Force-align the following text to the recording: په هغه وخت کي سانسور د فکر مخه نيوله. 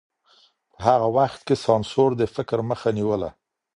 په 0.71 0.77
هغه 0.87 1.07
وخت 1.17 1.39
کي 1.47 1.55
سانسور 1.65 2.09
د 2.17 2.23
فکر 2.35 2.59
مخه 2.69 2.89
نيوله. 2.97 3.29